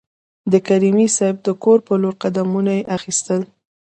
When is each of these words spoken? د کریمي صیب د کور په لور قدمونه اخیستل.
د 0.51 0.53
کریمي 0.67 1.07
صیب 1.17 1.35
د 1.45 1.49
کور 1.63 1.79
په 1.87 1.93
لور 2.01 2.15
قدمونه 2.23 2.73
اخیستل. 2.97 3.41